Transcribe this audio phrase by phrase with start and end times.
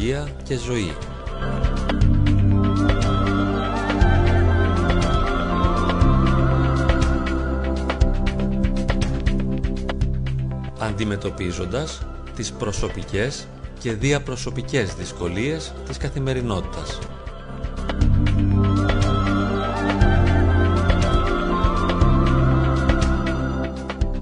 [0.00, 0.92] ψυχολογία και ζωή.
[10.78, 12.02] Αντιμετωπίζοντας
[12.36, 13.46] τις προσωπικές
[13.78, 16.98] και διαπροσωπικές δυσκολίες της καθημερινότητας.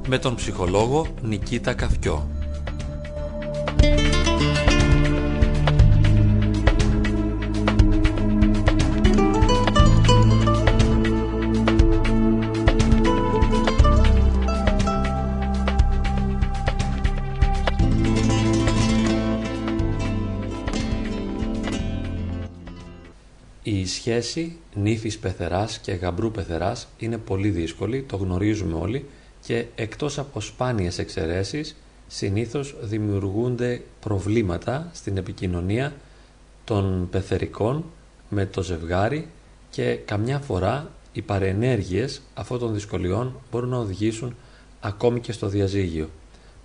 [0.08, 2.38] Με τον ψυχολόγο Νικήτα Καφκιό.
[23.70, 29.05] Η σχέση νύφης πεθεράς και γαμπρού πεθεράς είναι πολύ δύσκολη, το γνωρίζουμε όλοι
[29.41, 35.92] και εκτός από σπάνιες εξαιρέσεις συνήθως δημιουργούνται προβλήματα στην επικοινωνία
[36.64, 37.84] των πεθερικών
[38.28, 39.28] με το ζευγάρι
[39.70, 44.36] και καμιά φορά οι παρενέργειες αυτών των δυσκολιών μπορούν να οδηγήσουν
[44.80, 46.08] ακόμη και στο διαζύγιο.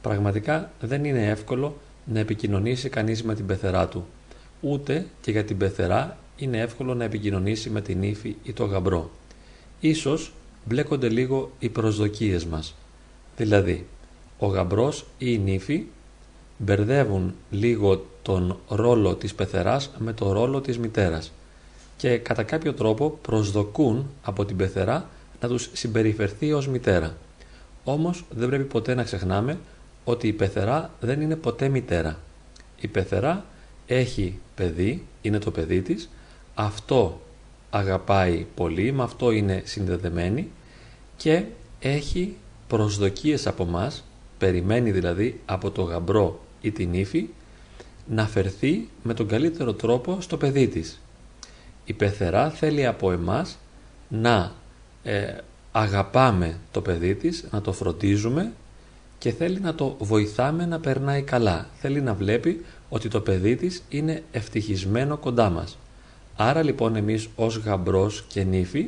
[0.02, 4.06] Πραγματικά δεν είναι εύκολο να επικοινωνήσει κανείς με την πεθερά του.
[4.62, 9.12] Ούτε και για την πεθερά είναι εύκολο να επικοινωνήσει με την ύφη ή το γαμπρό.
[9.80, 10.34] Ίσως
[10.66, 12.75] μπλέκονται λίγο οι προσδοκίες μας.
[13.38, 13.86] Δηλαδή,
[14.38, 15.86] ο γαμπρός ή η νύφη
[16.58, 21.31] μπερδεύουν λίγο τον ρόλο της πεθεράς με το ρόλο της μητέρας
[21.98, 25.09] και κατά κάποιο τρόπο προσδοκούν από την πεθερά
[25.42, 27.18] να τους συμπεριφερθεί ως μητέρα.
[27.84, 29.58] Όμως δεν πρέπει ποτέ να ξεχνάμε
[30.03, 32.20] ότι η πεθερά δεν είναι ποτέ μητέρα.
[32.80, 33.45] Η πεθερά
[33.88, 36.09] έχει παιδί, είναι το παιδί της,
[36.54, 37.22] αυτό
[37.70, 40.52] αγαπάει πολύ, με αυτό είναι συνδεδεμένη
[41.18, 41.44] και
[41.80, 42.36] έχει
[42.68, 44.03] προσδοκίες από μας,
[44.38, 47.30] περιμένει δηλαδή από το γαμπρό ή την ύφη,
[48.08, 51.00] να φερθεί με τον καλύτερο τρόπο στο παιδί της.
[51.86, 53.58] Η πεθερά θέλει από εμάς
[54.08, 54.52] να
[55.03, 55.38] ε,
[55.72, 58.52] αγαπάμε το παιδί της, να το φροντίζουμε
[59.18, 61.68] και θέλει να το βοηθάμε να περνάει καλά.
[61.80, 65.78] Θέλει να βλέπει ότι το παιδί της είναι ευτυχισμένο κοντά μας.
[66.36, 68.88] Άρα λοιπόν εμείς ως γαμπρός και νύφη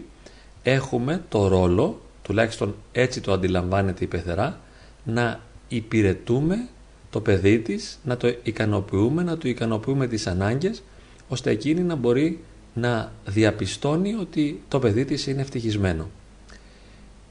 [0.63, 4.59] έχουμε το ρόλο, τουλάχιστον έτσι το αντιλαμβάνεται η πεθερά,
[5.03, 6.67] να υπηρετούμε
[7.09, 10.83] το παιδί της, να το ικανοποιούμε, να του ικανοποιούμε τις ανάγκες,
[11.27, 16.09] ώστε εκείνη να μπορεί να διαπιστώνει ότι το παιδί της είναι ευτυχισμένο.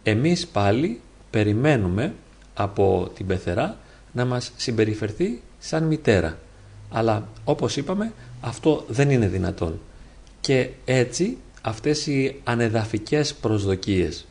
[0.02, 1.00] Εμείς πάλι
[1.30, 2.14] περιμένουμε
[2.54, 3.78] από την πεθερά
[4.12, 6.38] να μας συμπεριφερθεί σαν μητέρα.
[6.90, 9.80] Αλλά όπως είπαμε αυτό δεν είναι δυνατόν.
[10.44, 14.26] Και έτσι αυτές οι ανεδαφικές προσδοκίες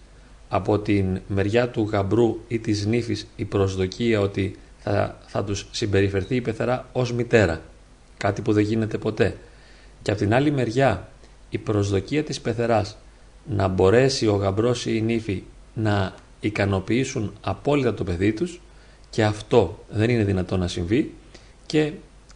[0.50, 6.36] από την μεριά του γαμπρού ή της νύφης η προσδοκία ότι θα, θα τους συμπεριφερθεί
[6.36, 7.62] η πεθερά ως μητέρα.
[8.18, 9.38] Κάτι που δεν γίνεται ποτέ.
[10.02, 11.10] Και από την άλλη μεριά
[11.50, 12.98] η προσδοκία της πεθεράς
[13.46, 18.62] να μπορέσει ο γαμπρός ή η νύφη να ικανοποιήσουν απόλυτα το παιδί τους
[19.10, 21.14] και αυτό δεν είναι δυνατό να συμβεί
[21.66, 21.92] και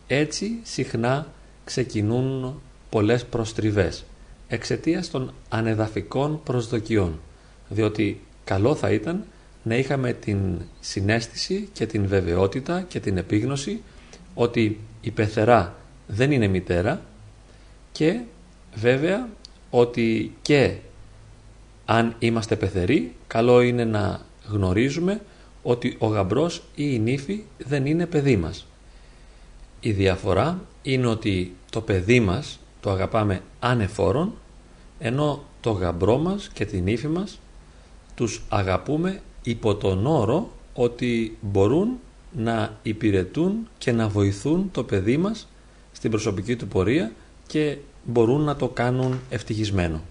[0.07, 1.27] έτσι συχνά
[1.63, 4.05] ξεκινούν πολλές προστριβές
[4.47, 7.19] εξαιτίας των ανεδαφικών προσδοκιών
[7.69, 9.23] διότι καλό θα ήταν
[9.63, 10.39] να είχαμε την
[10.79, 13.81] συνέστηση και την βεβαιότητα και την επίγνωση
[14.33, 15.75] ότι η πεθερά
[16.07, 17.01] δεν είναι μητέρα
[17.91, 18.19] και
[18.75, 19.29] βέβαια
[19.69, 20.75] ότι και
[21.85, 25.21] αν είμαστε πεθεροί καλό είναι να γνωρίζουμε
[25.63, 28.65] ότι ο γαμπρός ή η νύφη δεν είναι παιδί μας.
[29.79, 34.33] Η διαφορά είναι ότι το παιδί μας το αγαπάμε ανεφόρον
[34.99, 37.39] ενώ το γαμπρό μας και την ύφη μας
[38.15, 41.99] τους αγαπούμε υπό τον όρο ότι μπορούν
[42.31, 45.47] να υπηρετούν και να βοηθούν το παιδί μας
[45.91, 47.11] στην προσωπική του πορεία
[47.47, 50.01] και μπορούν να το κάνουν ευτυχισμένο.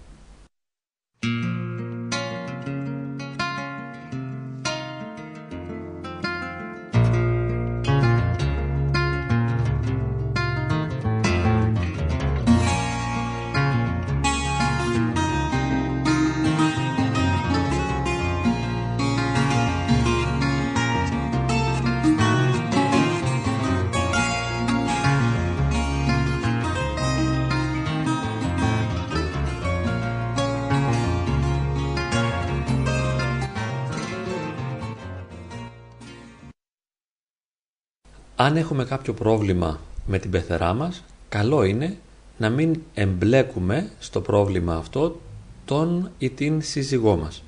[38.39, 41.97] Αν έχουμε κάποιο πρόβλημα με την πεθερά μας, καλό είναι
[42.37, 45.19] να μην εμπλέκουμε στο πρόβλημα αυτό
[45.65, 47.43] τον ή την σύζυγό μας.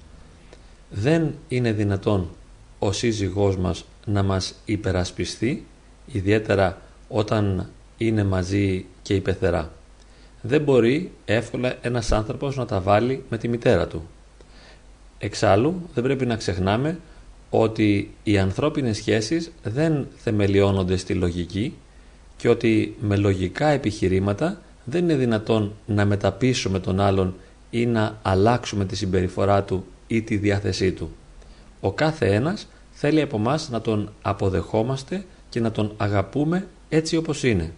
[0.89, 2.30] Δεν είναι δυνατόν
[2.80, 5.65] ο σύζυγός μας να μας υπερασπιστεί,
[6.06, 9.71] ιδιαίτερα όταν είναι μαζί και η πεθερά.
[10.42, 14.07] Δεν μπορεί εύκολα ένας άνθρωπος να τα βάλει με τη μητέρα του.
[15.18, 17.00] Εξάλλου δεν πρέπει να ξεχνάμε
[17.49, 21.73] ότι οι ανθρώπινες σχέσεις δεν θεμελιώνονται στη λογική
[22.37, 27.35] και ότι με λογικά επιχειρήματα δεν είναι δυνατόν να μεταπίσουμε τον άλλον
[27.69, 31.11] ή να αλλάξουμε τη συμπεριφορά του ή τη διάθεσή του.
[31.79, 37.43] Ο κάθε ένας θέλει από μας να τον αποδεχόμαστε και να τον αγαπούμε έτσι όπως
[37.43, 37.73] είναι.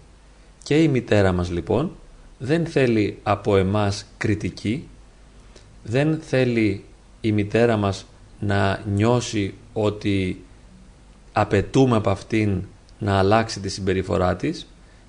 [0.63, 1.91] Και η μητέρα μας λοιπόν
[2.38, 4.88] δεν θέλει από εμάς κριτική,
[5.83, 6.83] δεν θέλει
[7.21, 8.06] η μητέρα μας
[8.39, 10.44] να νιώσει ότι
[11.33, 12.63] απαιτούμε από αυτήν
[13.00, 14.68] να αλλάξει τη συμπεριφορά της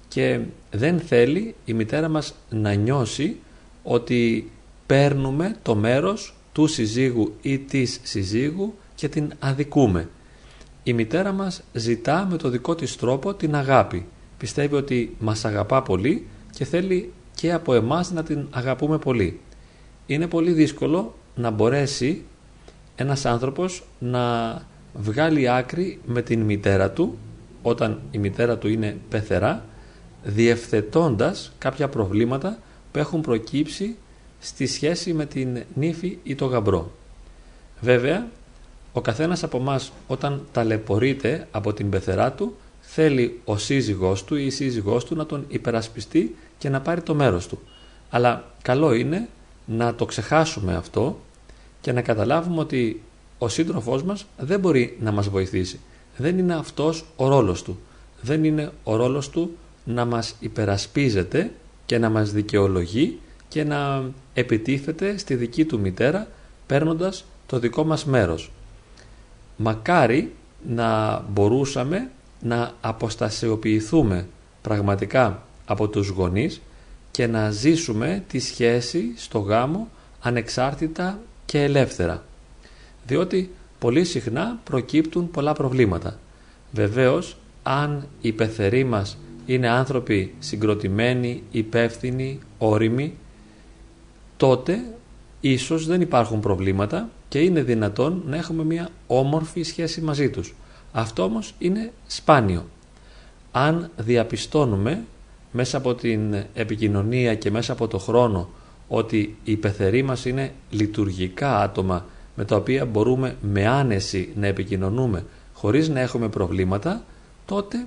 [0.09, 3.37] και δεν θέλει η μητέρα μας να νιώσει
[3.83, 4.51] ότι
[4.87, 10.09] παίρνουμε το μέρος του συζύγου ή της συζύγου και την αδικούμε.
[10.83, 14.07] Η μητέρα μας ζητά με το δικό της τρόπο την αγάπη.
[14.39, 19.41] Πιστεύει ότι μας αγαπά πολύ και θέλει και από εμάς να την αγαπούμε πολύ.
[20.07, 22.25] Είναι πολύ δύσκολο να μπορέσει
[22.97, 24.53] ένας άνθρωπος να
[24.95, 27.19] βγάλει άκρη με την μητέρα του
[27.63, 29.65] όταν η μητέρα του είναι πεθερά
[30.23, 32.59] διευθετώντας κάποια προβλήματα
[32.93, 33.97] που έχουν προκύψει
[34.41, 36.91] στη σχέση με την νύφη ή το γαμπρό.
[37.81, 38.27] Βέβαια,
[38.93, 44.45] ο καθένας από εμάς όταν ταλαιπωρείται από την πεθερά του θέλει ο σύζυγός του ή
[44.47, 47.59] η σύζυγός του να τον υπερασπιστεί και να πάρει το μέρος του.
[48.11, 49.29] Αλλά καλό είναι
[49.65, 51.21] να το ξεχάσουμε αυτό
[51.83, 53.03] και να καταλάβουμε ότι
[53.39, 55.81] ο σύντροφός μας δεν μπορεί να μας βοηθήσει.
[56.17, 57.79] Δεν είναι αυτός ο ρόλος του.
[58.21, 61.51] Δεν είναι ο ρόλος του να μας υπερασπίζεται
[61.87, 63.19] και να μας δικαιολογεί
[63.49, 64.03] και να
[64.35, 66.29] επιτίθεται στη δική του μητέρα
[66.67, 68.51] παίρνοντας το δικό μας μέρος.
[69.57, 70.33] Μακάρι
[70.69, 74.27] να μπορούσαμε να αποστασιοποιηθούμε
[74.63, 76.61] πραγματικά από τους γονείς
[77.11, 79.89] και να ζήσουμε τη σχέση στο γάμο
[80.21, 81.19] ανεξάρτητα
[81.53, 82.25] και ελεύθερα.
[83.07, 86.19] Διότι πολύ συχνά προκύπτουν πολλά προβλήματα.
[86.73, 93.15] Βεβαίως, αν οι πεθεροί μας είναι άνθρωποι συγκροτημένοι, υπεύθυνοι, όριμοι,
[94.37, 94.95] τότε
[95.41, 100.55] ίσως δεν υπάρχουν προβλήματα και είναι δυνατόν να έχουμε μια όμορφη σχέση μαζί τους.
[100.93, 102.67] Αυτό όμως είναι σπάνιο.
[103.53, 105.05] Αν διαπιστώνουμε
[105.53, 108.49] μέσα από την επικοινωνία και μέσα από το χρόνο
[108.95, 112.07] ότι οι πεθεροί μας είναι λειτουργικά άτομα
[112.37, 117.05] με τα οποία μπορούμε με άνεση να επικοινωνούμε χωρίς να έχουμε προβλήματα,
[117.47, 117.87] τότε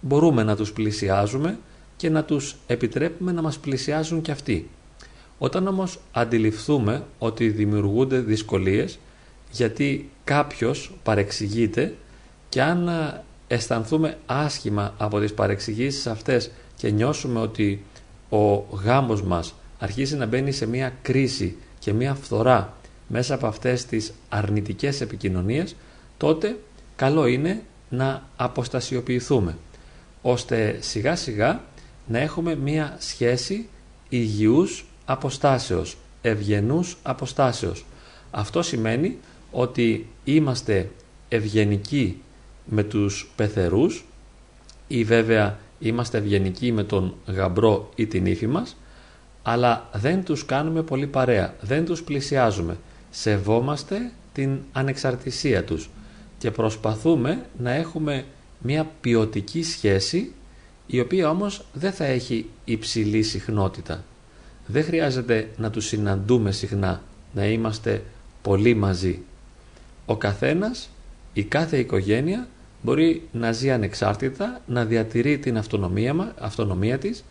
[0.00, 1.58] μπορούμε να τους πλησιάζουμε
[1.96, 4.68] και να τους επιτρέπουμε να μας πλησιάζουν και αυτοί.
[5.38, 8.98] Όταν όμως αντιληφθούμε ότι δημιουργούνται δυσκολίες
[9.50, 11.94] γιατί κάποιος παρεξηγείται
[12.48, 12.90] και αν
[13.48, 17.84] αισθανθούμε άσχημα από τις παρεξηγήσεις αυτές και νιώσουμε ότι
[18.28, 22.76] ο γάμος μας αρχίζει να μπαίνει σε μια κρίση και μια φθορά
[23.06, 25.76] μέσα από αυτές τις αρνητικές επικοινωνίες,
[26.16, 26.58] τότε
[26.96, 29.56] καλό είναι να αποστασιοποιηθούμε,
[30.22, 31.60] ώστε σιγά σιγά
[32.06, 33.68] να έχουμε μια σχέση
[34.08, 37.84] υγιούς αποστάσεως, ευγενούς αποστάσεως.
[38.30, 39.18] Αυτό σημαίνει
[39.50, 40.90] ότι είμαστε
[41.28, 42.22] ευγενικοί
[42.64, 44.04] με τους πεθερούς
[44.88, 48.76] ή βέβαια είμαστε ευγενικοί με τον γαμπρό ή την ύφη μας
[49.42, 52.76] αλλά δεν τους κάνουμε πολύ παρέα, δεν τους πλησιάζουμε.
[53.10, 55.90] Σεβόμαστε την ανεξαρτησία τους
[56.38, 58.24] και προσπαθούμε να έχουμε
[58.58, 60.32] μια ποιοτική σχέση
[60.86, 64.04] η οποία όμως δεν θα έχει υψηλή συχνότητα.
[64.66, 67.02] Δεν χρειάζεται να τους συναντούμε συχνά,
[67.34, 68.02] να είμαστε
[68.42, 69.22] πολύ μαζί.
[70.06, 70.88] Ο καθένας,
[71.32, 72.48] η κάθε οικογένεια
[72.82, 77.24] μπορεί να ζει ανεξάρτητα, να διατηρεί την αυτονομία, αυτονομία της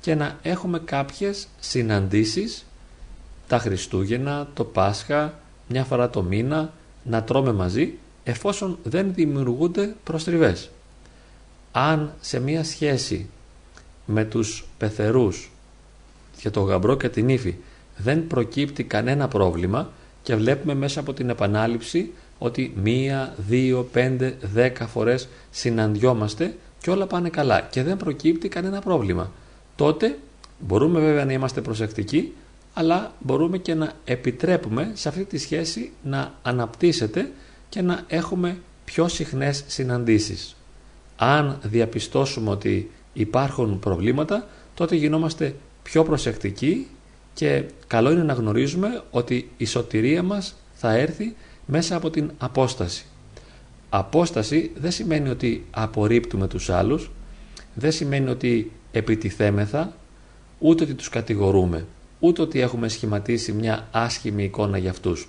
[0.00, 2.64] και να έχουμε κάποιες συναντήσεις
[3.46, 5.34] τα Χριστούγεννα, το Πάσχα,
[5.68, 6.72] μια φορά το μήνα,
[7.04, 10.70] να τρώμε μαζί εφόσον δεν δημιουργούνται προστριβές.
[11.72, 13.28] Αν σε μια σχέση
[14.06, 15.50] με τους πεθερούς
[16.36, 17.56] και το γαμπρό και την ύφη
[17.96, 19.90] δεν προκύπτει κανένα πρόβλημα
[20.22, 27.06] και βλέπουμε μέσα από την επανάληψη ότι μία, δύο, πέντε, δέκα φορές συναντιόμαστε και όλα
[27.06, 29.32] πάνε καλά και δεν προκύπτει κανένα πρόβλημα.
[29.80, 30.18] Τότε
[30.58, 32.32] μπορούμε βέβαια να είμαστε προσεκτικοί
[32.74, 37.30] αλλά μπορούμε και να επιτρέπουμε σε αυτή τη σχέση να αναπτύσσεται
[37.68, 40.56] και να έχουμε πιο συχνές συναντήσεις.
[41.16, 46.86] Αν διαπιστώσουμε ότι υπάρχουν προβλήματα, τότε γινόμαστε πιο προσεκτικοί
[47.34, 51.34] και καλό είναι να γνωρίζουμε ότι η σωτηρία μας θα έρθει
[51.66, 53.04] μέσα από την απόσταση.
[53.90, 57.10] Απόσταση δεν σημαίνει ότι απορρίπτουμε τους άλλους,
[57.74, 59.92] δεν σημαίνει ότι επιτιθέμεθα,
[60.58, 61.86] ούτε ότι τους κατηγορούμε,
[62.18, 65.28] ούτε ότι έχουμε σχηματίσει μια άσχημη εικόνα για αυτούς.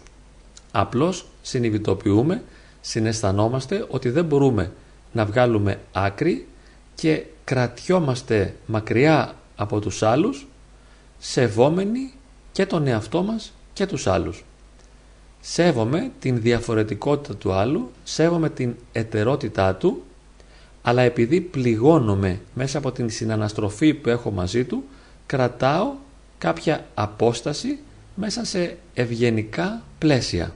[0.72, 2.44] Απλώς συνειδητοποιούμε,
[2.82, 4.72] συναισθανόμαστε ότι δεν μπορούμε
[5.12, 6.48] να βγάλουμε άκρη
[6.96, 10.48] και κρατιόμαστε μακριά από τους άλλους,
[11.20, 12.14] σεβόμενοι
[12.52, 14.44] και τον εαυτό μας και τους άλλους.
[15.42, 20.04] Σέβομαι την διαφορετικότητα του άλλου, σέβομαι την ετερότητά του,
[20.82, 24.84] αλλά επειδή πληγώνομαι μέσα από την συναναστροφή που έχω μαζί του,
[25.26, 25.94] κρατάω
[26.38, 27.80] κάποια απόσταση
[28.16, 30.54] μέσα σε ευγενικά πλαίσια.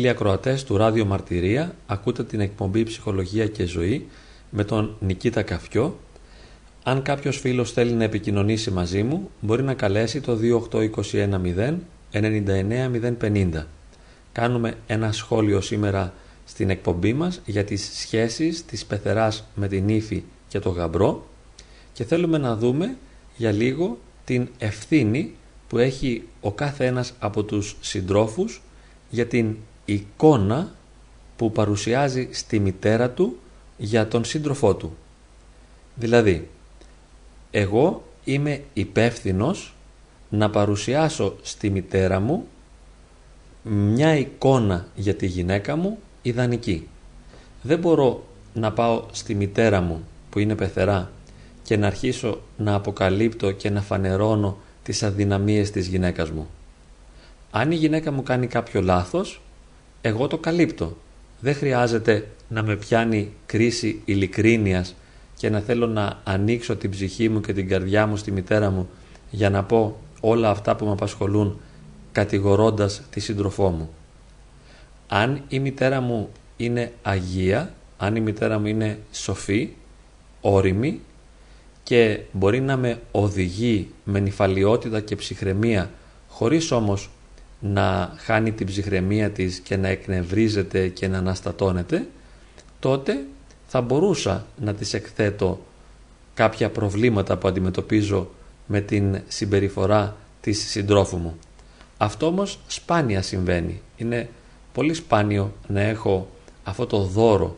[0.00, 4.06] Φίλοι ακροατές του Ράδιο Μαρτυρία, ακούτε την εκπομπή Ψυχολογία και Ζωή
[4.50, 5.98] με τον Νικήτα Καφιό.
[6.82, 10.38] Αν κάποιος φίλος θέλει να επικοινωνήσει μαζί μου, μπορεί να καλέσει το
[10.70, 11.74] 28210
[12.12, 13.66] 99050.
[14.32, 16.12] Κάνουμε ένα σχόλιο σήμερα
[16.44, 21.26] στην εκπομπή μας για τις σχέσεις της πεθεράς με την ύφη και το γαμπρό
[21.92, 22.96] και θέλουμε να δούμε
[23.36, 25.34] για λίγο την ευθύνη
[25.68, 28.62] που έχει ο κάθε ένας από τους συντρόφους
[29.10, 29.56] για την
[29.92, 30.72] εικόνα
[31.36, 33.38] που παρουσιάζει στη μητέρα του
[33.76, 34.96] για τον σύντροφό του.
[35.94, 36.48] Δηλαδή,
[37.50, 39.74] εγώ είμαι υπεύθυνος
[40.28, 42.46] να παρουσιάσω στη μητέρα μου
[43.62, 46.88] μια εικόνα για τη γυναίκα μου ιδανική.
[47.62, 51.10] Δεν μπορώ να πάω στη μητέρα μου που είναι πεθερά
[51.62, 56.48] και να αρχίσω να αποκαλύπτω και να φανερώνω τις αδυναμίες της γυναίκας μου.
[57.50, 59.40] Αν η γυναίκα μου κάνει κάποιο λάθος,
[60.00, 60.96] εγώ το καλύπτω.
[61.40, 64.94] Δεν χρειάζεται να με πιάνει κρίση ειλικρίνειας
[65.36, 68.88] και να θέλω να ανοίξω την ψυχή μου και την καρδιά μου στη μητέρα μου
[69.30, 71.60] για να πω όλα αυτά που με απασχολούν
[72.12, 73.90] κατηγορώντας τη σύντροφό μου.
[75.08, 79.68] Αν η μητέρα μου είναι αγία, αν η μητέρα μου είναι σοφή,
[80.40, 81.00] όρημη
[81.82, 85.90] και μπορεί να με οδηγεί με νυφαλιότητα και ψυχραιμία
[86.28, 87.10] χωρίς όμως
[87.60, 92.06] να χάνει την ψυχραιμία της και να εκνευρίζεται και να αναστατώνεται,
[92.78, 93.24] τότε
[93.66, 95.60] θα μπορούσα να της εκθέτω
[96.34, 98.30] κάποια προβλήματα που αντιμετωπίζω
[98.66, 101.38] με την συμπεριφορά της συντρόφου μου.
[101.98, 103.80] Αυτό όμως σπάνια συμβαίνει.
[103.96, 104.28] Είναι
[104.72, 106.28] πολύ σπάνιο να έχω
[106.64, 107.56] αυτό το δώρο,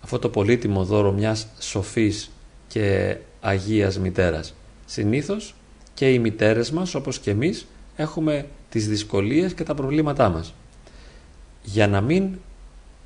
[0.00, 2.30] αυτό το πολύτιμο δώρο μιας σοφής
[2.68, 4.54] και αγίας μητέρας.
[4.86, 5.54] Συνήθως
[5.94, 7.66] και οι μητέρες μας όπως και εμείς
[7.96, 10.54] έχουμε τις δυσκολίες και τα προβλήματά μας.
[11.62, 12.38] Για να μην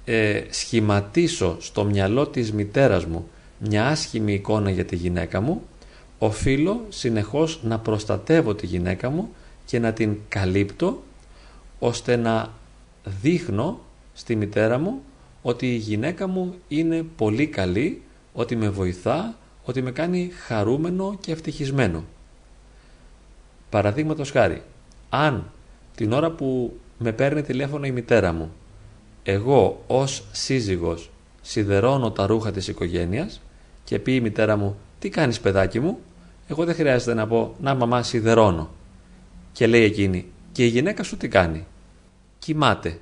[0.04, 3.28] ε, σχηματίσω στο μυαλό της μητέρας μου
[3.58, 5.62] μια άσχημη εικόνα για τη γυναίκα μου,
[6.18, 11.02] οφείλω συνεχώς να προστατεύω τη γυναίκα μου και να την καλύπτω
[11.78, 12.52] ώστε να
[13.04, 13.80] δείχνω
[14.14, 15.02] στη μητέρα μου
[15.42, 18.02] ότι η γυναίκα μου είναι πολύ καλή,
[18.32, 22.04] ότι με βοηθά, ότι με κάνει χαρούμενο και ευτυχισμένο.
[23.70, 24.62] Παραδείγματος χάρη,
[25.08, 25.52] αν
[25.94, 28.52] την ώρα που με παίρνει τηλέφωνο η μητέρα μου.
[29.22, 31.10] Εγώ ως σύζυγος
[31.42, 33.40] σιδερώνω τα ρούχα της οικογένειας
[33.84, 35.98] και πει η μητέρα μου «Τι κάνεις παιδάκι μου»
[36.46, 38.70] εγώ δεν χρειάζεται να πω «Να μαμά σιδερώνω».
[39.52, 41.66] Και λέει εκείνη «Και η γυναίκα σου τι κάνει»
[42.38, 42.98] «Κοιμάται»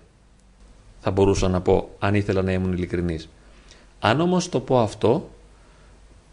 [1.01, 3.29] θα μπορούσα να πω αν ήθελα να ήμουν ειλικρινής.
[4.01, 5.31] Αν όμως το πω αυτό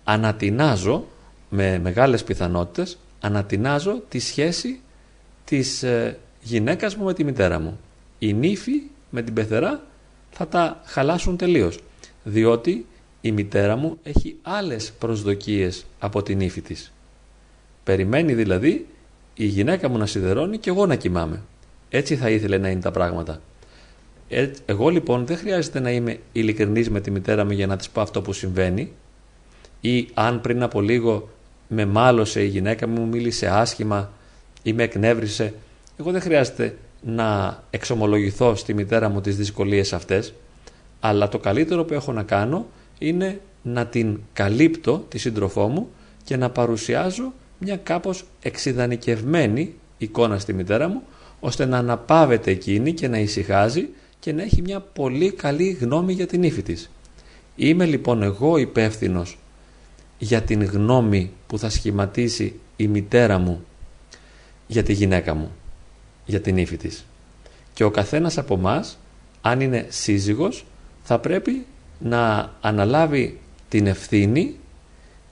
[0.04, 1.06] ανατινάζω
[1.50, 4.82] με μεγάλες πιθανότητες ανατινάζω τη σχέση
[5.46, 7.79] της ε, γυναίκας μου με τη μητέρα μου.
[8.19, 9.81] Η νύφη με την πεθερά
[10.31, 11.79] θα τα χαλάσουν τελείως
[12.24, 12.86] διότι
[13.22, 16.93] η μητέρα μου έχει άλλες προσδοκίες από την ύφη της.
[17.84, 18.88] Περιμένει δηλαδή
[19.34, 21.41] η γυναίκα μου να σιδερώνει και εγώ να κοιμάμαι.
[21.89, 23.41] Έτσι θα ήθελε να είναι τα πράγματα.
[24.29, 27.89] Ε, εγώ λοιπόν δεν χρειάζεται να είμαι ειλικρινής με τη μητέρα μου για να της
[27.89, 28.91] πω αυτό που συμβαίνει
[29.81, 31.29] ή αν πριν από λίγο
[31.67, 34.12] με μάλωσε η γυναίκα μου, μου μίλησε άσχημα
[34.63, 35.53] ή με εκνεύρισε.
[36.00, 40.34] Εγώ δεν χρειάζεται να εξομολογηθώ στη μητέρα μου τις δυσκολίες αυτές
[41.00, 45.89] αλλά το καλύτερο που έχω να κάνω είναι να την καλύπτω τη σύντροφό μου
[46.24, 51.01] και να παρουσιάζω μια κάπως εξειδανικευμένη εικόνα στη μητέρα μου
[51.39, 53.89] ώστε να αναπαύεται εκείνη και να ησυχάζει
[54.20, 56.89] και να έχει μια πολύ καλή γνώμη για την ύφη της.
[57.56, 59.38] Είμαι λοιπόν εγώ υπεύθυνος
[60.18, 63.63] για την γνώμη που θα σχηματίσει η μητέρα μου
[64.68, 65.51] για τη γυναίκα μου,
[66.29, 67.05] για την ύφη της.
[67.74, 68.98] Και ο καθένας από μας,
[69.41, 70.65] αν είναι σύζυγος,
[71.03, 71.65] θα πρέπει
[72.00, 74.55] να αναλάβει την ευθύνη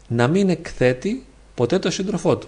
[0.08, 1.26] να μην εκθέτει
[1.56, 2.48] ποτέ το σύντροφό του.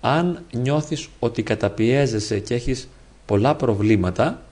[0.00, 2.88] Αν νιώθεις ότι καταπιέζεσαι και έχεις
[3.26, 4.42] πολλά προβλήματα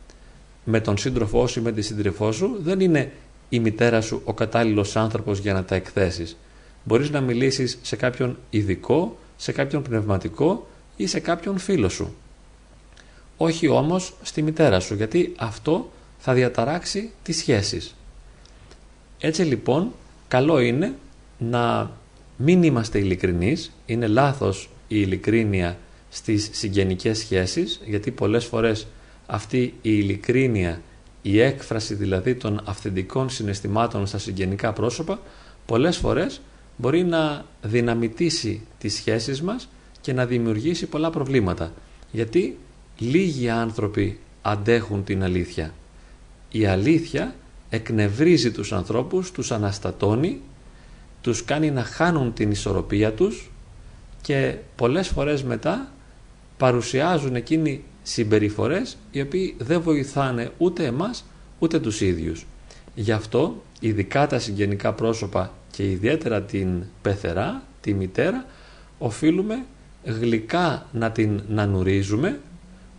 [0.64, 3.12] με τον σύντροφό σου ή με τη σύντροφό σου, δεν είναι
[3.48, 6.36] η μητέρα σου ο κατάλληλος άνθρωπος για να τα εκθέσεις.
[6.84, 12.14] Μπορείς να μιλήσεις σε κάποιον ειδικό, σε κάποιον πνευματικό ή σε κάποιον φίλο σου.
[13.44, 17.94] Όχι όμως στη μητέρα σου, γιατί αυτό θα διαταράξει τις σχέσεις.
[19.18, 19.92] Έτσι λοιπόν,
[20.28, 20.94] καλό είναι
[21.38, 21.90] να
[22.36, 25.78] μην είμαστε ειλικρινείς, είναι λάθος η ειλικρίνεια
[26.10, 28.86] στις συγγενικές σχέσεις, γιατί πολλές φορές
[29.26, 30.80] αυτή η ειλικρίνεια,
[31.22, 35.20] η έκφραση δηλαδή των αυθεντικών συναισθημάτων στα συγγενικά πρόσωπα,
[35.66, 36.40] πολλές φορές
[36.76, 39.68] μπορεί να δυναμητήσει τις σχέσεις μας
[40.00, 41.72] και να δημιουργήσει πολλά προβλήματα.
[42.12, 42.58] Γιατί
[42.98, 45.72] λίγοι άνθρωποι αντέχουν την αλήθεια
[46.52, 47.34] η αλήθεια
[47.68, 50.40] εκνευρίζει τους ανθρώπους, τους αναστατώνει,
[51.20, 53.50] τους κάνει να χάνουν την ισορροπία τους
[54.22, 55.92] και πολλές φορές μετά
[56.56, 61.24] παρουσιάζουν εκείνοι συμπεριφορές οι οποίοι δεν βοηθάνε ούτε εμάς
[61.58, 62.46] ούτε τους ίδιους.
[62.94, 68.46] Γι' αυτό ειδικά τα συγγενικά πρόσωπα και ιδιαίτερα την πεθερά, τη μητέρα,
[68.98, 69.64] οφείλουμε
[70.04, 72.40] γλυκά να την νανουρίζουμε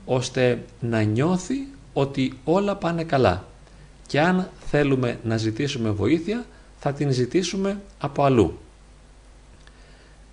[0.06, 3.46] ώστε να νιώθει ότι όλα πάνε καλά
[4.08, 6.46] και αν θέλουμε να ζητήσουμε βοήθεια
[6.80, 8.58] θα την ζητήσουμε από αλλού.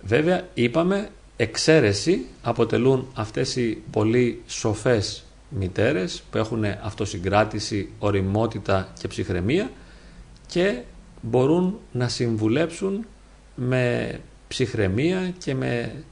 [0.01, 9.71] Βέβαια είπαμε εξαίρεση αποτελούν αυτές οι πολύ σοφές μητέρες που έχουν αυτοσυγκράτηση, οριμότητα και ψυχραιμία
[10.47, 10.81] και
[11.21, 13.05] μπορούν να συμβουλέψουν
[13.55, 16.03] με ψυχραιμία και με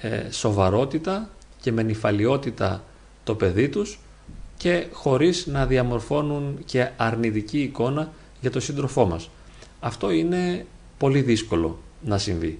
[0.00, 2.84] ε, σοβαρότητα και με νυφαλιότητα
[3.28, 3.98] το παιδί τους
[4.56, 9.30] και χωρίς να διαμορφώνουν και αρνητική εικόνα για το σύντροφό μας.
[9.80, 10.66] Αυτό είναι
[10.98, 12.58] πολύ δύσκολο να συμβεί.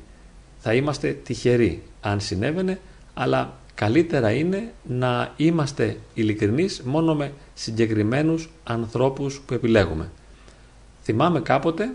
[0.59, 2.81] Θα είμαστε τυχεροί αν συνέβαινε,
[3.14, 10.11] αλλά καλύτερα είναι να είμαστε ειλικρινείς μόνο με συγκεκριμένους ανθρώπους που επιλέγουμε.
[11.02, 11.94] Θυμάμαι κάποτε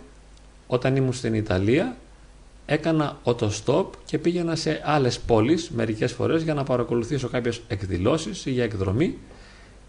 [0.67, 1.97] όταν ήμουν στην Ιταλία
[2.65, 8.51] έκανα οτοστόπ και πήγαινα σε άλλες πόλεις μερικές φορές για να παρακολουθήσω κάποιες εκδηλώσεις ή
[8.51, 9.17] για εκδρομή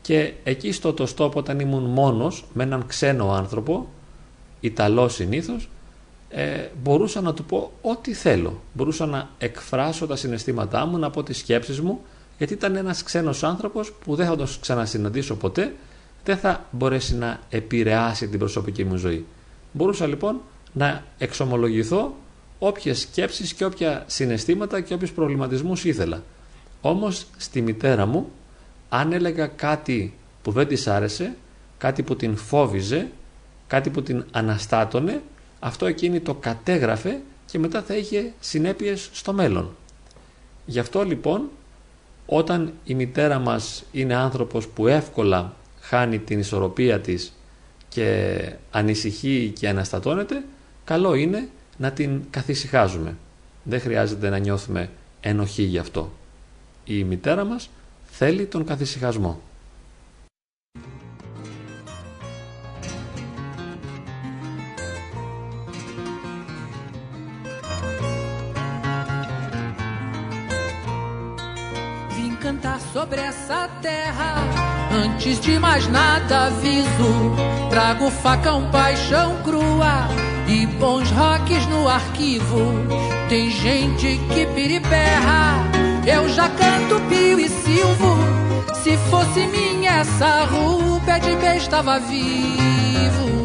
[0.01, 3.89] και εκεί στο το όταν ήμουν μόνος με έναν ξένο άνθρωπο,
[4.61, 5.69] Ιταλό συνήθως,
[6.29, 8.61] ε, μπορούσα να του πω ό,τι θέλω.
[8.73, 12.01] Μπορούσα να εκφράσω τα συναισθήματά μου, να πω τις σκέψεις μου,
[12.39, 15.75] γιατί ήταν ένας ξένος άνθρωπος που δεν θα τον ξανασυναντήσω ποτέ,
[16.25, 19.27] δεν θα μπορέσει να επηρεάσει την προσωπική μου ζωή.
[19.73, 20.41] Μπορούσα λοιπόν
[20.73, 22.15] να εξομολογηθώ
[22.59, 26.23] όποιες σκέψεις και όποια συναισθήματα και όποιους προβληματισμούς ήθελα.
[26.81, 28.31] Όμως στη μητέρα μου
[28.89, 31.37] αν έλεγα κάτι που δεν της άρεσε,
[31.79, 33.09] κάτι που την φόβιζε,
[33.67, 35.23] κάτι που την αναστάτωνε,
[35.61, 39.77] αυτό εκείνη το κατέγραφε και μετά θα είχε συνέπειες στο μέλλον.
[40.67, 41.49] Γι' αυτό λοιπόν
[42.27, 47.33] όταν η μητέρα μας είναι άνθρωπος που εύκολα χάνει την ισορροπία της
[47.89, 48.39] και
[48.71, 50.45] ανησυχεί και αναστατώνεται,
[50.85, 53.17] καλό είναι να την καθησυχάζουμε.
[53.63, 56.13] Δεν χρειάζεται να νιώθουμε ενοχή γι' αυτό.
[56.85, 57.71] Η μητέρα μας
[58.05, 59.41] θέλει τον καθησυχασμό.
[72.95, 74.37] sobre essa terra.
[75.05, 77.35] Antes de mais nada, aviso:
[77.69, 80.24] trago facão, paixão crua.
[80.48, 82.74] e bons rocks no arquivo.
[83.30, 85.44] Tem gente que piriperra,
[86.06, 88.18] eu já canto pio e silvo.
[88.84, 93.40] Se fosse minha essa rua de besta estava vivo.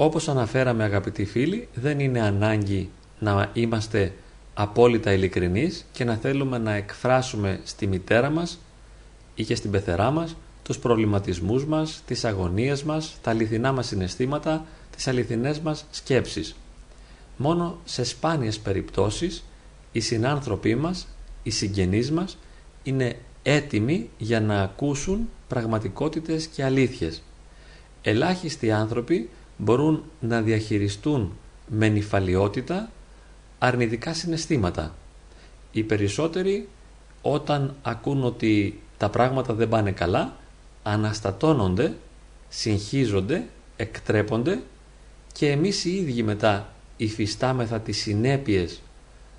[0.00, 4.12] Όπως αναφέραμε αγαπητοί φίλοι, δεν είναι ανάγκη να είμαστε
[4.53, 8.59] απόλυτα ειλικρινείς και να θέλουμε να εκφράσουμε στη μητέρα μας
[9.35, 14.65] ή και στην πεθερά μας τους προβληματισμούς μας, τις αγωνίες μας, τα αληθινά μας συναισθήματα,
[14.95, 16.55] τις αληθινές μας σκέψεις.
[17.37, 19.43] Μόνο σε σπάνιες περιπτώσεις
[19.91, 21.07] οι συνάνθρωποι μας,
[21.43, 22.37] οι συγγενείς μας
[22.83, 27.21] είναι έτοιμοι για να ακούσουν πραγματικότητες και αλήθειες.
[28.01, 31.31] Ελάχιστοι άνθρωποι μπορούν να διαχειριστούν
[31.67, 32.91] με νυφαλιότητα
[33.63, 34.95] αρνητικά συναισθήματα.
[35.71, 36.67] Οι περισσότεροι
[37.21, 40.35] όταν ακούν ότι τα πράγματα δεν πάνε καλά
[40.83, 41.95] αναστατώνονται,
[42.49, 44.61] συγχύζονται, εκτρέπονται
[45.31, 48.81] και εμείς οι ίδιοι μετά υφιστάμεθα τις συνέπειες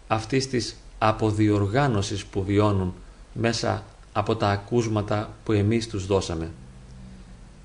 [0.07, 2.95] αυτής της αποδιοργάνωσης που βιώνουν
[3.33, 6.51] μέσα από τα ακούσματα που εμείς τους δώσαμε.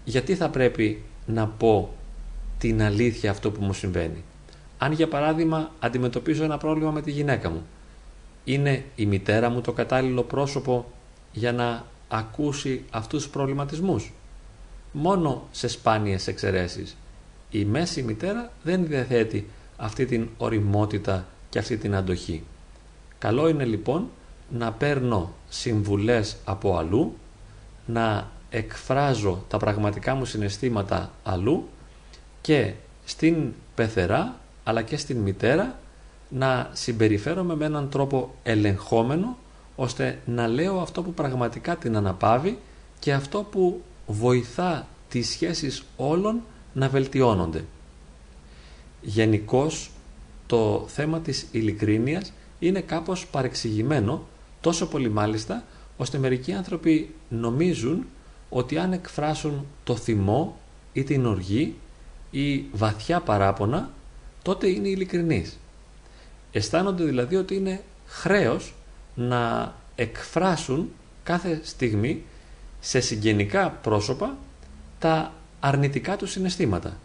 [0.05, 1.93] Γιατί θα πρέπει να πω
[2.57, 4.23] την αλήθεια αυτό που μου συμβαίνει;
[4.81, 7.65] Αν για παράδειγμα αντιμετωπίζω ένα πρόβλημα με τη γυναίκα μου,
[8.43, 10.91] είναι η μητέρα μου το κατάλληλο πρόσωπο
[11.31, 14.11] για να ακούσει αυτούς τους προβληματισμούς;
[14.91, 16.97] Μόνο σε σπάνιες εξαιρέσεις.
[17.51, 22.43] Η μέση μητέρα δεν διαθέτει αυτή την οριμότητα και αυτή την αντοχή.
[23.19, 24.09] Καλό είναι λοιπόν
[24.49, 27.15] να παίρνω συμβουλές από αλλού,
[27.85, 31.67] να εκφράζω τα πραγματικά μου συναισθήματα αλλού
[32.41, 32.73] και
[33.05, 35.79] στην πεθερά αλλά και στην μητέρα
[36.29, 39.37] να συμπεριφέρομαι με έναν τρόπο ελεγχόμενο
[39.75, 42.57] ώστε να λέω αυτό που πραγματικά την αναπαύει
[42.99, 46.41] και αυτό που βοηθά τις σχέσεις όλων
[46.73, 47.63] να βελτιώνονται.
[49.01, 49.91] Γενικώς
[50.47, 54.27] το θέμα της ειλικρίνειας είναι κάπως παρεξηγημένο
[54.61, 55.63] τόσο πολύ μάλιστα
[55.97, 58.05] ώστε μερικοί άνθρωποι νομίζουν
[58.49, 60.57] ότι αν εκφράσουν το θυμό
[60.93, 61.75] ή την οργή
[62.31, 63.89] ή βαθιά παράπονα
[64.41, 65.57] τότε είναι ειλικρινείς.
[66.51, 68.73] Αισθάνονται δηλαδή ότι είναι χρέος
[69.15, 70.91] να εκφράσουν
[71.23, 72.23] κάθε στιγμή
[72.79, 74.37] σε συγγενικά πρόσωπα
[74.99, 76.97] τα αρνητικά τους συναισθήματα.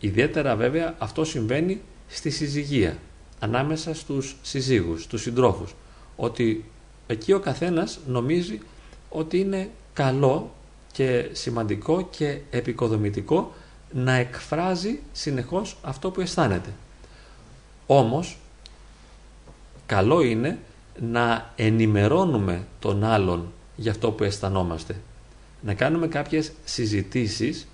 [0.00, 2.96] Ιδιαίτερα βέβαια αυτό συμβαίνει στη συζυγία,
[3.38, 5.74] ανάμεσα στους συζύγους, τους συντρόφους,
[6.16, 6.64] ότι
[7.06, 8.60] εκεί ο καθένας νομίζει
[9.08, 10.54] ότι είναι καλό
[10.92, 13.54] και σημαντικό και επικοδομητικό
[13.92, 16.70] να εκφράζει συνεχώς αυτό που αισθάνεται.
[17.86, 18.38] Όμως,
[19.86, 20.58] καλό είναι
[21.00, 24.96] να ενημερώνουμε τον άλλον για αυτό που αισθανόμαστε.
[25.60, 27.66] Να κάνουμε κάποιες συζητήσεις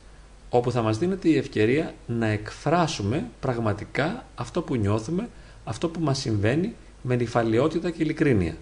[0.51, 5.29] όπου θα μας δίνεται η ευκαιρία να εκφράσουμε πραγματικά αυτό που νιώθουμε,
[5.65, 8.57] αυτό που μας συμβαίνει με νυφαλιότητα και ειλικρίνεια.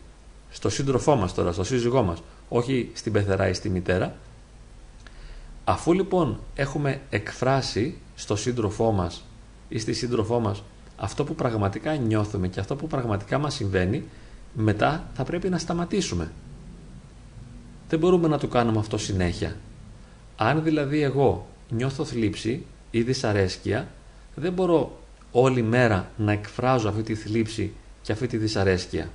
[0.50, 4.16] Στο σύντροφό μας τώρα, στο σύζυγό μας, όχι στην πεθερά ή στη μητέρα.
[5.70, 9.24] Αφού λοιπόν έχουμε εκφράσει στο σύντροφό μας
[9.68, 10.62] ή στη σύντροφό μας
[10.96, 14.04] αυτό που πραγματικά νιώθουμε και αυτό που πραγματικά μας συμβαίνει,
[14.52, 16.32] μετά θα πρέπει να σταματήσουμε.
[17.88, 19.56] Δεν μπορούμε να το κάνουμε αυτό συνέχεια.
[20.36, 23.88] Αν δηλαδή εγώ νιώθω θλίψη ή δυσαρέσκεια,
[24.34, 24.98] δεν μπορώ
[25.32, 29.10] όλη μέρα να εκφράζω αυτή τη θλίψη και αυτή τη δυσαρέσκεια.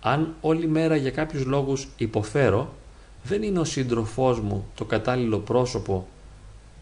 [0.00, 2.74] Αν όλη μέρα για κάποιους λόγους υποφέρω,
[3.22, 6.06] δεν είναι ο σύντροφός μου το κατάλληλο πρόσωπο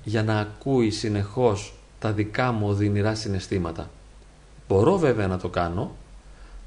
[0.05, 3.91] για να ακούει συνεχώς τα δικά μου οδυνηρά συναισθήματα.
[4.69, 5.97] Μπορώ βέβαια να το κάνω,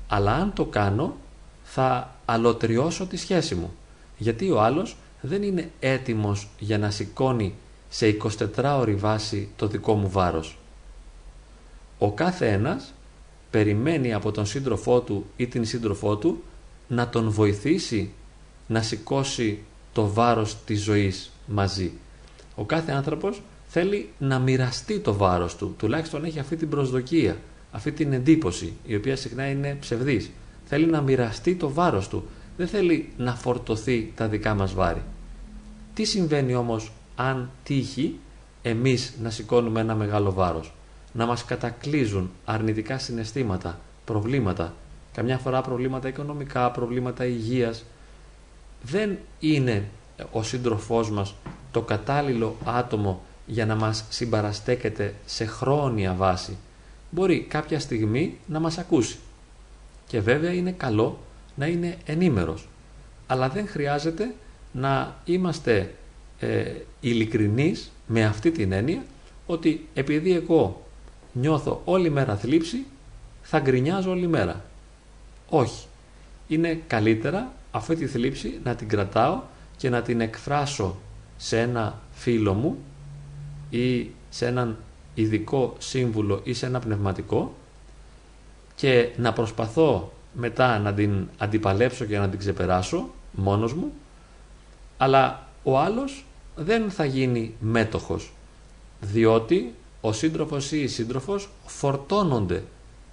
[0.07, 1.15] αλλά αν το κάνω
[1.63, 3.73] θα αλωτριώσω τη σχέση μου,
[4.17, 7.55] γιατί ο άλλος δεν είναι έτοιμος για να σηκώνει
[7.89, 8.17] σε
[8.57, 10.57] 24 ώρη βάση το δικό μου βάρος.
[11.97, 12.93] Ο κάθε ένας
[13.51, 16.43] περιμένει από τον σύντροφό του ή την σύντροφό του
[16.87, 18.11] να τον βοηθήσει
[18.71, 19.59] να σηκώσει
[19.93, 21.91] το βάρος της ζωής μαζί.
[22.55, 27.37] Ο κάθε άνθρωπος θέλει να μοιραστεί το βάρος του, τουλάχιστον έχει αυτή την προσδοκία,
[27.71, 30.29] αυτή την εντύπωση, η οποία συχνά είναι ψευδής.
[30.65, 32.23] Θέλει να μοιραστεί το βάρος του,
[32.57, 35.01] δεν θέλει να φορτωθεί τα δικά μας βάρη.
[35.93, 38.19] Τι συμβαίνει όμως αν τύχει
[38.61, 40.73] εμείς να σηκώνουμε ένα μεγάλο βάρος,
[41.13, 44.73] να μας κατακλείζουν αρνητικά συναισθήματα, προβλήματα,
[45.13, 47.83] καμιά φορά προβλήματα οικονομικά, προβλήματα υγείας,
[48.83, 49.83] δεν είναι
[50.31, 51.35] ο σύντροφός μας
[51.71, 56.57] το κατάλληλο άτομο για να μας συμπαραστέκεται σε χρόνια βάση.
[57.09, 59.17] Μπορεί κάποια στιγμή να μας ακούσει.
[60.07, 61.19] Και βέβαια είναι καλό
[61.55, 62.67] να είναι ενήμερος.
[63.27, 64.35] Αλλά δεν χρειάζεται
[64.71, 65.93] να είμαστε
[66.39, 69.03] ε, ειλικρινείς με αυτή την έννοια
[69.45, 70.85] ότι επειδή εγώ
[71.33, 72.85] νιώθω όλη μέρα θλίψη
[73.41, 74.65] θα γκρινιάζω όλη μέρα.
[75.49, 75.85] Όχι.
[76.47, 79.41] Είναι καλύτερα αυτή τη θλίψη να την κρατάω
[79.77, 80.97] και να την εκφράσω
[81.37, 82.77] σε ένα φίλο μου
[83.69, 84.77] ή σε έναν
[85.13, 87.53] ειδικό σύμβουλο ή σε ένα πνευματικό
[88.75, 93.91] και να προσπαθώ μετά να την αντιπαλέψω και να την ξεπεράσω μόνος μου
[94.97, 98.31] αλλά ο άλλος δεν θα γίνει μέτοχος
[99.01, 102.63] διότι ο σύντροφος ή η σύντροφος φορτώνονται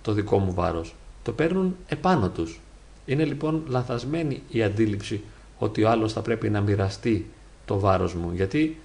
[0.02, 2.60] το δικό μου βάρος το παίρνουν επάνω τους
[3.08, 5.20] είναι λοιπόν λανθασμένη η αντίληψη
[5.58, 7.30] ότι ο άλλος θα πρέπει να μοιραστεί
[7.64, 8.80] το βάρος μου γιατί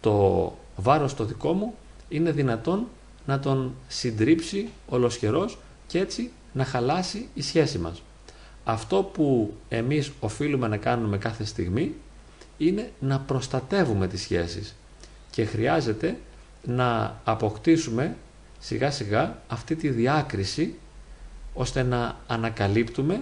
[0.00, 1.74] το βάρος το δικό μου
[2.08, 2.86] είναι δυνατόν
[3.26, 8.02] να τον συντρίψει ολοσχερός και έτσι να χαλάσει η σχέση μας.
[8.64, 11.94] Αυτό που εμείς οφείλουμε να κάνουμε κάθε στιγμή
[12.58, 14.74] είναι να προστατεύουμε τις σχέσεις
[15.30, 16.16] και χρειάζεται
[16.64, 18.16] να αποκτήσουμε
[18.58, 20.74] σιγά σιγά αυτή τη διάκριση
[21.54, 23.20] ώστε να ανακαλύπτουμε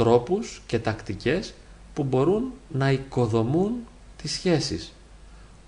[0.00, 1.54] τρόπους και τακτικές
[1.94, 3.72] που μπορούν να οικοδομούν
[4.16, 4.92] τις σχέσεις.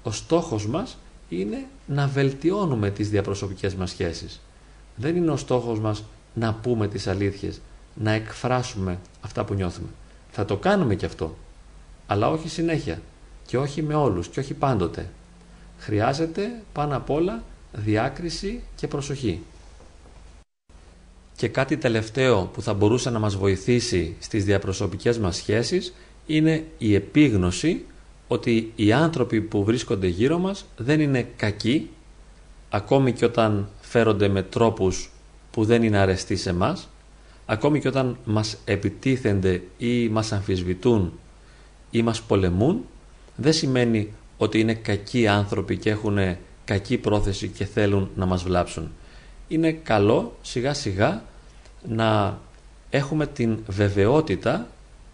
[0.02, 4.40] Ο στόχος μας είναι να βελτιώνουμε τις διαπροσωπικές μας σχέσεις.
[4.96, 7.60] Δεν είναι ο στόχος μας να πούμε τις αλήθειες,
[7.94, 9.88] να εκφράσουμε αυτά που νιώθουμε.
[10.30, 11.36] Θα το κάνουμε και αυτό,
[12.06, 13.02] αλλά όχι συνέχεια
[13.46, 15.08] και όχι με όλους και όχι πάντοτε.
[15.78, 17.42] Χρειάζεται πάνω απ' όλα
[17.72, 19.42] διάκριση και προσοχή.
[21.42, 25.94] Και κάτι τελευταίο που θα μπορούσε να μας βοηθήσει στις διαπροσωπικές μας σχέσεις
[26.26, 27.84] είναι η επίγνωση
[28.28, 31.90] ότι οι άνθρωποι που βρίσκονται γύρω μας δεν είναι κακοί
[32.70, 35.10] ακόμη και όταν φέρονται με τρόπους
[35.50, 36.88] που δεν είναι αρεστοί σε μας
[37.46, 41.12] ακόμη και όταν μας επιτίθενται ή μας αμφισβητούν
[41.90, 42.84] ή μας πολεμούν
[43.36, 46.18] δεν σημαίνει ότι είναι κακοί άνθρωποι και έχουν
[46.64, 48.92] κακή πρόθεση και θέλουν να μας βλάψουν.
[49.48, 51.30] Είναι καλό σιγά σιγά
[51.88, 52.38] να
[52.90, 54.66] έχουμε την βεβαιότητα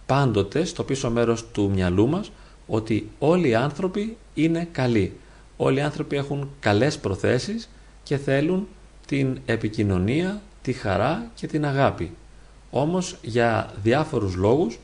[0.07, 2.31] πάντοτε στο πίσω μέρος του μυαλού μας
[2.67, 5.13] ότι όλοι οι άνθρωποι είναι καλοί.
[5.57, 7.69] Όλοι οι άνθρωποι έχουν καλές προθέσεις
[8.03, 8.69] και θέλουν
[9.07, 12.11] την επικοινωνία, τη χαρά και την αγάπη.
[12.71, 14.79] Όμως για διάφορους λόγους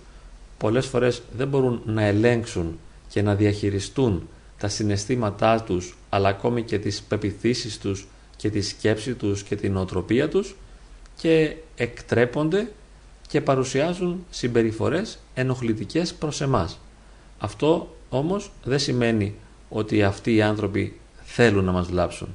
[0.58, 6.78] πολλές φορές δεν μπορούν να ελέγξουν και να διαχειριστούν τα συναισθήματά τους αλλά ακόμη και
[6.78, 10.56] τις πεπιθήσεις τους και τη σκέψη τους και την οτροπία τους
[11.16, 12.72] και εκτρέπονται
[13.28, 16.80] και παρουσιάζουν συμπεριφορές ενοχλητικές προς εμάς.
[17.38, 19.34] Αυτό όμως δεν σημαίνει
[19.68, 22.28] ότι αυτοί οι άνθρωποι θέλουν να μας βλάψουν.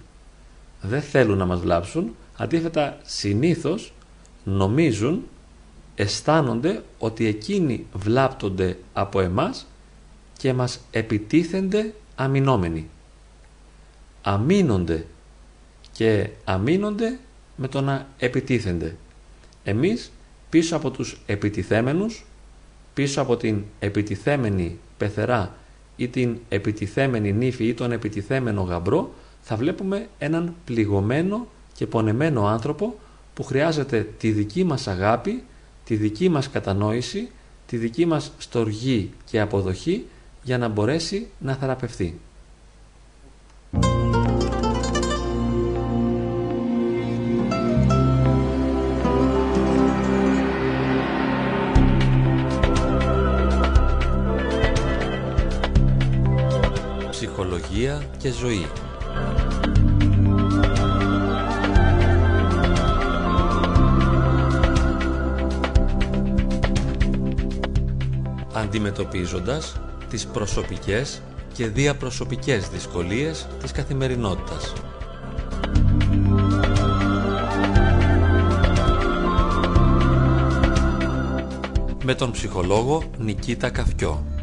[0.81, 3.93] Δεν θέλουν να μας βλάψουν, αντίθετα συνήθως
[4.43, 5.27] νομίζουν,
[5.95, 9.67] αισθάνονται ότι εκείνοι βλάπτονται από εμάς
[10.37, 12.89] και μας επιτίθενται αμυνόμενοι.
[14.21, 15.05] Αμήνονται
[15.91, 17.19] και αμήνονται
[17.59, 18.95] με το να επιτίθενται.
[19.63, 20.11] Εμείς
[20.49, 22.25] πίσω από τους επιτιθέμενους,
[22.93, 25.55] πίσω από την επιτιθέμενη πεθερά
[25.95, 32.99] ή την επιτιθέμενη νύφη ή τον επιτιθέμενο γαμπρό, θα βλέπουμε έναν πληγωμένο και πονεμένο άνθρωπο
[33.33, 35.43] που χρειάζεται τη δική μας αγάπη,
[35.85, 37.29] τη δική μας κατανόηση,
[37.67, 40.05] τη δική μας στοργή και αποδοχή
[40.43, 42.19] για να μπορέσει να θεραπευθεί.
[57.59, 58.67] Ψυχολογία και ζωή
[68.53, 71.21] Αντιμετωπίζοντας τις προσωπικές
[71.53, 74.73] και διαπροσωπικές δυσκολίες της καθημερινότητας.
[82.03, 84.38] Με τον ψυχολόγο Νικήτα Καφκιό.